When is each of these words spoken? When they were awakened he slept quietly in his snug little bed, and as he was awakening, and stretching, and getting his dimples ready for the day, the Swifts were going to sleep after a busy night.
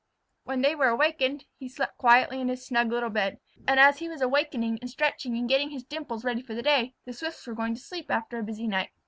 When 0.45 0.61
they 0.61 0.73
were 0.73 0.87
awakened 0.87 1.45
he 1.59 1.69
slept 1.69 1.99
quietly 1.99 2.41
in 2.41 2.47
his 2.47 2.65
snug 2.65 2.89
little 2.91 3.11
bed, 3.11 3.37
and 3.67 3.79
as 3.79 3.99
he 3.99 4.09
was 4.09 4.19
awakening, 4.23 4.79
and 4.81 4.89
stretching, 4.89 5.37
and 5.37 5.47
getting 5.47 5.69
his 5.69 5.83
dimples 5.83 6.25
ready 6.25 6.41
for 6.41 6.55
the 6.55 6.63
day, 6.63 6.95
the 7.05 7.13
Swifts 7.13 7.45
were 7.45 7.53
going 7.53 7.75
to 7.75 7.81
sleep 7.81 8.09
after 8.09 8.39
a 8.39 8.43
busy 8.43 8.67
night. 8.67 8.89